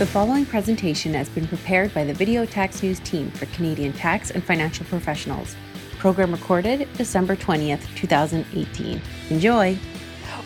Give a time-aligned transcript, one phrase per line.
[0.00, 4.30] The following presentation has been prepared by the Video Tax News team for Canadian tax
[4.30, 5.54] and financial professionals.
[5.98, 9.02] Program recorded December 20th, 2018.
[9.28, 9.76] Enjoy!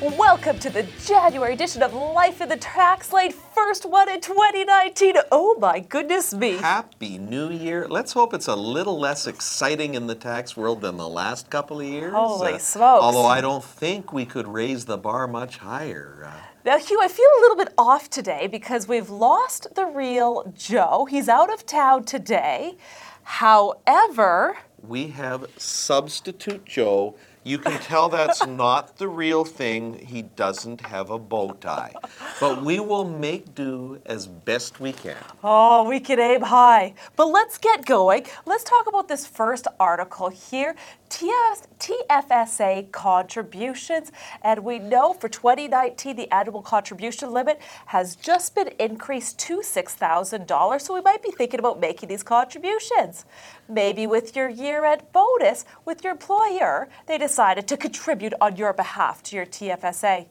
[0.01, 5.19] Welcome to the January edition of Life in the Tax Lane, first one in 2019.
[5.31, 6.57] Oh my goodness me.
[6.57, 7.87] Happy New Year.
[7.87, 11.79] Let's hope it's a little less exciting in the tax world than the last couple
[11.79, 12.13] of years.
[12.13, 12.75] Holy smokes.
[13.05, 16.25] Although I don't think we could raise the bar much higher.
[16.27, 20.51] Uh, Now, Hugh, I feel a little bit off today because we've lost the real
[20.57, 21.05] Joe.
[21.05, 22.79] He's out of town today.
[23.23, 27.17] However, we have Substitute Joe.
[27.47, 30.07] You can tell that's not the real thing.
[30.07, 31.93] He doesn't have a bow tie.
[32.41, 35.23] But we will make do as best we can.
[35.43, 36.95] Oh, we can aim high.
[37.17, 38.25] But let's get going.
[38.47, 40.75] Let's talk about this first article here
[41.11, 44.11] TF- TFSA contributions.
[44.43, 50.81] And we know for 2019, the annual contribution limit has just been increased to $6,000.
[50.81, 53.27] So we might be thinking about making these contributions.
[53.69, 58.73] Maybe with your year end bonus with your employer, they decided to contribute on your
[58.73, 60.27] behalf to your TFSA.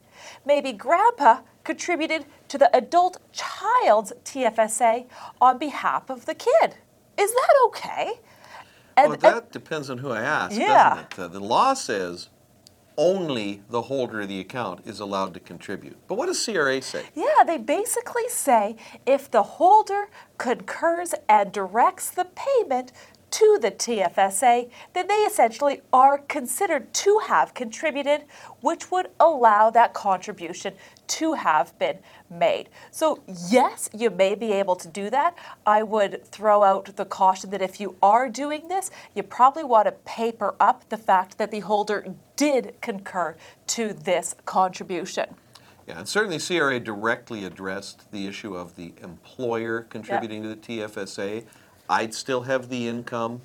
[0.45, 5.05] Maybe grandpa contributed to the adult child's TFSA
[5.41, 6.75] on behalf of the kid.
[7.17, 8.13] Is that okay?
[8.95, 10.67] And, Well, that depends on who I ask, Yeah.
[10.91, 11.19] doesn't it?
[11.19, 12.29] Uh, the law says
[12.95, 15.97] only the holder of the account is allowed to contribute.
[16.07, 17.03] But what does CRA say?
[17.15, 22.93] yeah, they basically say if the holder concurs and directs the payment
[23.33, 28.25] to the TFSA, then they essentially are considered to have contributed,
[28.61, 30.73] which would allow that contribution
[31.07, 31.97] to have been
[32.29, 32.69] made.
[32.91, 35.35] So, yes, you may be able to do that.
[35.65, 39.87] I would throw out the caution that if you are doing this, you probably want
[39.87, 43.35] to paper up the fact that the holder did concur
[43.67, 45.25] to this contribution.
[45.87, 51.45] Yeah, and certainly CRA directly addressed the issue of the employer contributing to the TFSA.
[51.93, 53.41] I'd still have the income.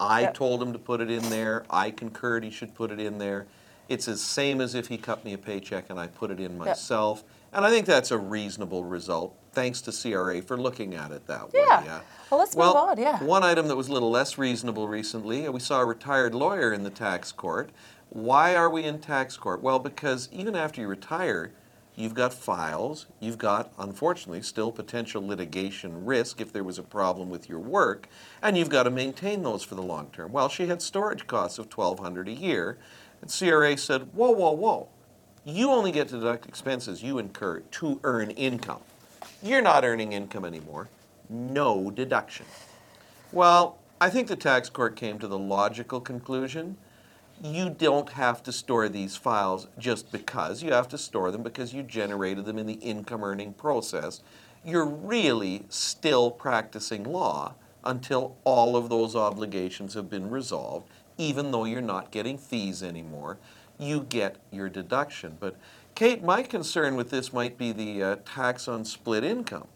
[0.00, 0.34] I Yep.
[0.34, 1.64] told him to put it in there.
[1.70, 3.46] I concurred he should put it in there.
[3.88, 6.58] It's the same as if he cut me a paycheck and I put it in
[6.58, 7.22] myself.
[7.52, 9.36] And I think that's a reasonable result.
[9.52, 11.60] Thanks to CRA for looking at it that way.
[11.68, 12.00] Yeah.
[12.28, 13.22] Well, let's move on, yeah.
[13.22, 16.72] One item that was a little less reasonable recently, uh, we saw a retired lawyer
[16.72, 17.70] in the tax court.
[18.08, 19.62] Why are we in tax court?
[19.62, 21.52] Well, because even after you retire,
[21.96, 27.30] you've got files, you've got, unfortunately, still potential litigation risk if there was a problem
[27.30, 28.08] with your work,
[28.42, 30.32] and you've got to maintain those for the long term.
[30.32, 32.78] Well, she had storage costs of 1200 a year,
[33.20, 34.88] and CRA said, whoa, whoa, whoa.
[35.44, 38.82] You only get to deduct expenses you incur to earn income.
[39.42, 40.88] You're not earning income anymore.
[41.28, 42.46] No deduction.
[43.32, 46.76] Well, I think the tax court came to the logical conclusion
[47.42, 50.62] you don't have to store these files just because.
[50.62, 54.22] You have to store them because you generated them in the income earning process.
[54.64, 57.54] You're really still practicing law
[57.84, 60.88] until all of those obligations have been resolved,
[61.18, 63.38] even though you're not getting fees anymore.
[63.76, 65.36] You get your deduction.
[65.40, 65.56] But,
[65.96, 69.66] Kate, my concern with this might be the uh, tax on split income.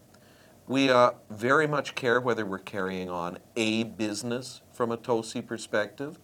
[0.68, 6.18] We uh, very much care whether we're carrying on a business from a TOSI perspective.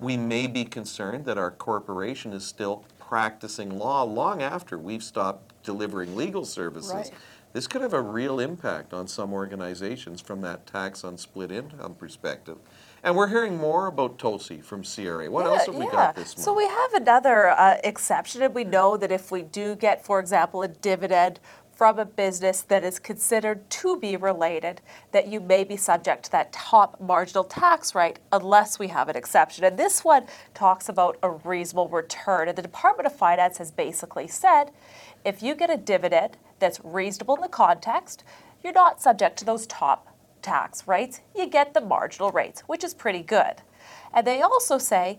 [0.00, 5.62] We may be concerned that our corporation is still practicing law long after we've stopped
[5.62, 6.92] delivering legal services.
[6.92, 7.10] Right.
[7.52, 11.96] This could have a real impact on some organizations from that tax on split income
[11.96, 12.58] perspective.
[13.02, 15.28] And we're hearing more about TOSI from CRA.
[15.30, 16.44] What else have we got this month?
[16.44, 20.20] So we have another uh, exception, and we know that if we do get, for
[20.20, 21.40] example, a dividend
[21.80, 24.82] from a business that is considered to be related,
[25.12, 29.16] that you may be subject to that top marginal tax rate unless we have an
[29.16, 29.64] exception.
[29.64, 32.48] And this one talks about a reasonable return.
[32.48, 34.72] And the Department of Finance has basically said
[35.24, 38.24] if you get a dividend that's reasonable in the context,
[38.62, 41.22] you're not subject to those top tax rates.
[41.34, 43.62] You get the marginal rates, which is pretty good.
[44.12, 45.18] And they also say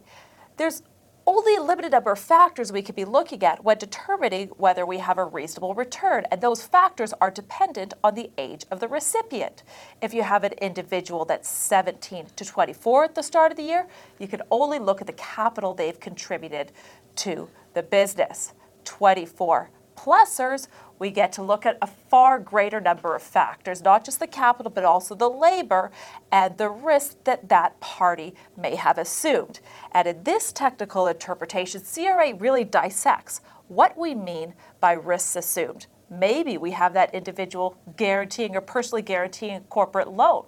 [0.58, 0.84] there's
[1.28, 4.98] only a limited number of factors we could be looking at when determining whether we
[4.98, 9.64] have a reasonable return, and those factors are dependent on the age of the recipient.
[10.02, 13.88] If you have an individual that's 17 to 24 at the start of the year,
[14.20, 16.72] you can only look at the capital they've contributed
[17.18, 18.54] to the business.
[18.84, 19.70] 24
[20.02, 20.68] plusers,
[20.98, 24.72] we get to look at a far greater number of factors, not just the capital,
[24.72, 25.92] but also the labor
[26.32, 29.60] and the risk that that party may have assumed.
[29.92, 35.88] And in this technical interpretation, CRA really dissects what we mean by risks assumed.
[36.10, 40.46] Maybe we have that individual guaranteeing or personally guaranteeing a corporate loan.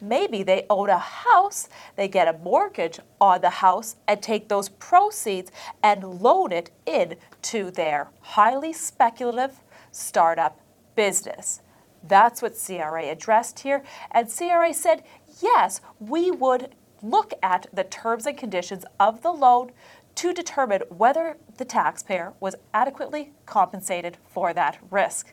[0.00, 4.68] Maybe they own a house, they get a mortgage on the house and take those
[4.68, 5.50] proceeds
[5.82, 9.60] and loan it in to their highly speculative
[9.92, 10.60] startup
[10.94, 11.60] business.
[12.06, 13.82] That's what CRA addressed here.
[14.10, 15.02] And CRA said,
[15.42, 19.72] yes, we would look at the terms and conditions of the loan
[20.16, 25.32] to determine whether the taxpayer was adequately compensated for that risk.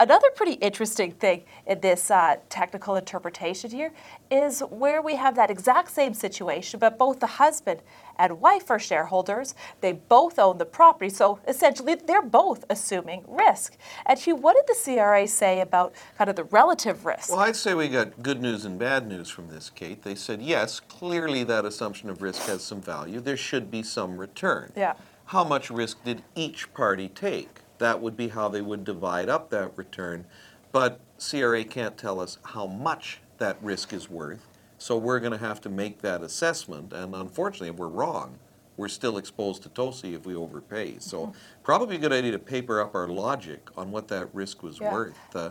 [0.00, 3.92] Another pretty interesting thing in this uh, technical interpretation here
[4.30, 7.82] is where we have that exact same situation, but both the husband
[8.16, 9.54] and wife are shareholders.
[9.82, 13.76] They both own the property, so essentially they're both assuming risk.
[14.06, 17.28] And Hugh, what did the CRA say about kind of the relative risk?
[17.28, 20.02] Well, I'd say we got good news and bad news from this, Kate.
[20.02, 23.20] They said, yes, clearly that assumption of risk has some value.
[23.20, 24.72] There should be some return.
[24.74, 24.94] Yeah.
[25.26, 27.59] How much risk did each party take?
[27.80, 30.24] That would be how they would divide up that return.
[30.72, 34.46] But CRA can't tell us how much that risk is worth,
[34.78, 36.92] so we're going to have to make that assessment.
[36.92, 38.38] And unfortunately, if we're wrong,
[38.76, 40.98] we're still exposed to TOSI if we overpay.
[41.00, 41.38] So, mm-hmm.
[41.62, 44.92] probably a good idea to paper up our logic on what that risk was yeah.
[44.92, 45.36] worth.
[45.36, 45.50] Uh,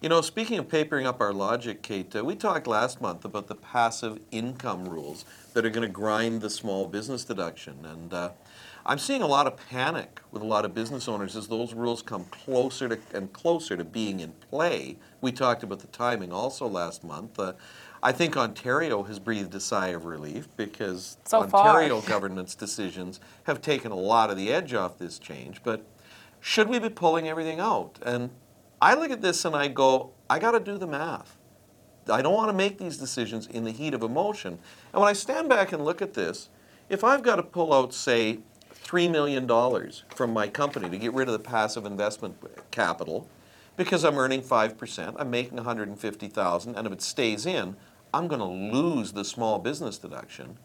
[0.00, 3.48] you know, speaking of papering up our logic, Kate, uh, we talked last month about
[3.48, 5.24] the passive income rules
[5.54, 7.84] that are going to grind the small business deduction.
[7.84, 8.30] And uh,
[8.88, 12.00] I'm seeing a lot of panic with a lot of business owners as those rules
[12.00, 14.96] come closer to, and closer to being in play.
[15.20, 17.38] We talked about the timing also last month.
[17.38, 17.52] Uh,
[18.02, 23.60] I think Ontario has breathed a sigh of relief because so Ontario government's decisions have
[23.60, 25.62] taken a lot of the edge off this change.
[25.62, 25.84] But
[26.40, 27.98] should we be pulling everything out?
[28.06, 28.30] And
[28.80, 31.36] I look at this and I go, I got to do the math.
[32.10, 34.58] I don't want to make these decisions in the heat of emotion.
[34.94, 36.48] And when I stand back and look at this,
[36.88, 38.38] if I've got to pull out, say,
[38.84, 39.46] $3 million
[40.14, 42.36] from my company to get rid of the passive investment
[42.70, 43.28] capital
[43.76, 47.76] because I'm earning 5%, I'm making 150,000 and if it stays in,
[48.12, 50.58] I'm going to lose the small business deduction.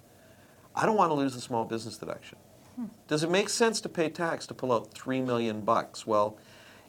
[0.76, 2.38] I don't want to lose the small business deduction.
[2.76, 2.86] Hmm.
[3.08, 6.08] Does it make sense to pay tax to pull out 3 million bucks?
[6.08, 6.38] Well,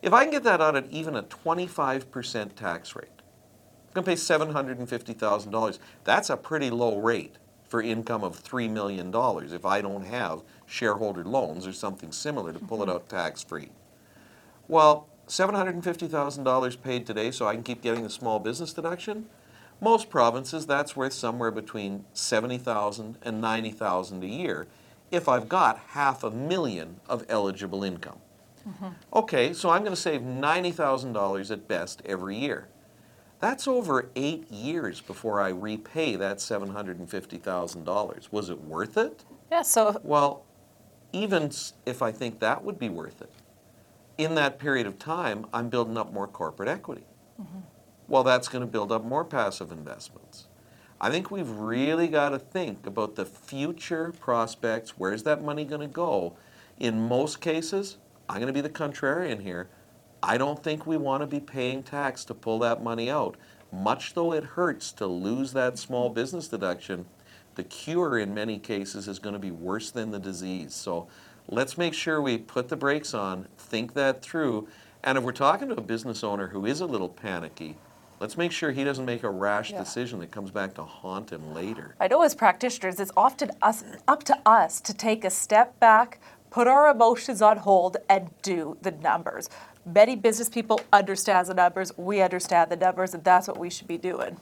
[0.00, 4.10] if I can get that out at even a 25% tax rate, I'm going to
[4.10, 5.78] pay $750,000.
[6.04, 7.36] That's a pretty low rate
[7.74, 9.10] for income of $3 million
[9.52, 13.70] if I don't have shareholder loans or something similar to pull it out tax free.
[14.68, 19.26] Well, $750,000 paid today so I can keep getting the small business deduction.
[19.80, 24.68] Most provinces, that's worth somewhere between 70,000 and 90,000 a year
[25.10, 28.20] if I've got half a million of eligible income.
[28.68, 28.88] Mm-hmm.
[29.12, 32.68] Okay, so I'm going to save $90,000 at best every year.
[33.44, 38.32] That's over eight years before I repay that $750,000.
[38.32, 39.22] Was it worth it?
[39.52, 40.00] Yeah, so.
[40.02, 40.46] Well,
[41.12, 41.50] even
[41.84, 43.30] if I think that would be worth it,
[44.16, 47.04] in that period of time, I'm building up more corporate equity.
[47.38, 47.58] Mm-hmm.
[48.08, 50.46] Well, that's going to build up more passive investments.
[50.98, 54.96] I think we've really got to think about the future prospects.
[54.96, 56.38] Where's that money going to go?
[56.78, 59.68] In most cases, I'm going to be the contrarian here.
[60.26, 63.36] I don't think we want to be paying tax to pull that money out.
[63.70, 67.04] Much though it hurts to lose that small business deduction,
[67.56, 70.72] the cure in many cases is going to be worse than the disease.
[70.72, 71.08] So
[71.46, 74.66] let's make sure we put the brakes on, think that through.
[75.02, 77.76] And if we're talking to a business owner who is a little panicky,
[78.18, 79.78] let's make sure he doesn't make a rash yeah.
[79.78, 81.96] decision that comes back to haunt him later.
[82.00, 86.18] I know as practitioners, it's often us, up to us to take a step back,
[86.48, 89.50] put our emotions on hold, and do the numbers
[89.86, 91.96] many business people understand the numbers.
[91.96, 94.36] We understand the numbers, and that's what we should be doing.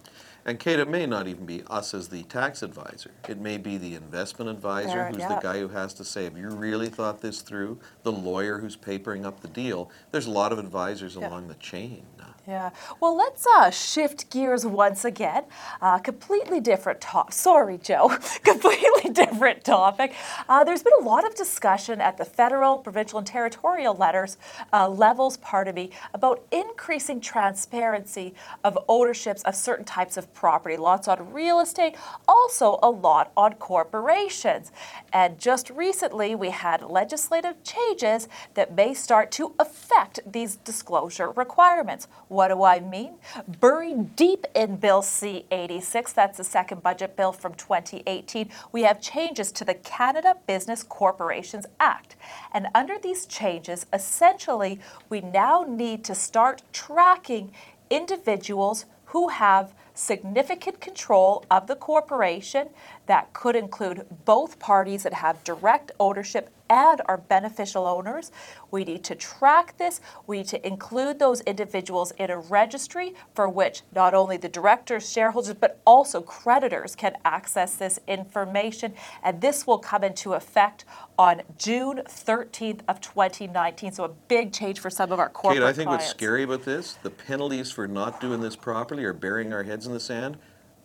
[0.44, 3.12] And Kate, it may not even be us as the tax advisor.
[3.28, 5.36] It may be the investment advisor there, who's yeah.
[5.36, 7.78] the guy who has to say, have you really thought this through?
[8.02, 9.90] The lawyer who's papering up the deal.
[10.10, 11.28] There's a lot of advisors yeah.
[11.28, 12.02] along the chain.
[12.46, 12.70] Yeah.
[12.98, 15.44] Well, let's uh, shift gears once again.
[15.80, 17.32] Uh, completely different topic.
[17.32, 18.08] Sorry, Joe.
[18.42, 20.12] completely different topic.
[20.48, 24.38] Uh, there's been a lot of discussion at the federal, provincial, and territorial letters
[24.72, 28.34] uh, levels, pardon me, about increasing transparency
[28.64, 30.76] of ownerships of certain types of property.
[30.76, 31.94] Lots on real estate,
[32.26, 34.72] also a lot on corporations.
[35.12, 42.08] And just recently, we had legislative changes that may start to affect these disclosure requirements.
[42.32, 43.18] What do I mean?
[43.60, 49.02] Buried deep in Bill C 86, that's the second budget bill from 2018, we have
[49.02, 52.16] changes to the Canada Business Corporations Act.
[52.52, 57.52] And under these changes, essentially, we now need to start tracking
[57.90, 62.68] individuals who have significant control of the corporation
[63.06, 68.32] that could include both parties that have direct ownership and are beneficial owners.
[68.70, 70.00] We need to track this.
[70.26, 75.10] We need to include those individuals in a registry for which not only the directors,
[75.10, 78.94] shareholders, but also creditors can access this information.
[79.22, 80.86] And this will come into effect
[81.18, 83.92] on June 13th of 2019.
[83.92, 86.06] So a big change for some of our corporate Kate, I think clients.
[86.06, 89.86] what's scary about this, the penalties for not doing this properly or burying our heads
[89.86, 90.38] in the sand,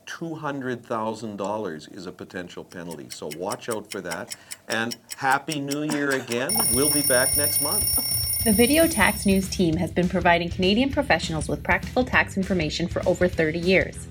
[0.08, 3.08] $200,000 is a potential penalty.
[3.10, 4.36] So watch out for that.
[4.68, 6.54] And Happy New Year again.
[6.74, 8.44] We'll be back next month.
[8.44, 13.02] The Video Tax News team has been providing Canadian professionals with practical tax information for
[13.06, 14.08] over 30 years.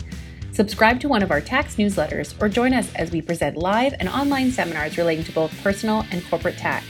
[0.53, 4.09] Subscribe to one of our tax newsletters or join us as we present live and
[4.09, 6.87] online seminars relating to both personal and corporate tax.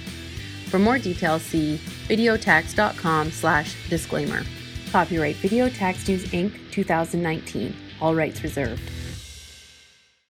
[0.72, 4.44] For more details, see videotax.com/disclaimer.
[4.92, 6.72] Copyright Video Tax News Inc.
[6.72, 7.76] 2019.
[8.02, 8.82] All rights reserved.